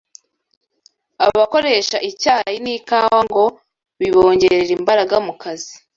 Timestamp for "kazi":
5.41-5.73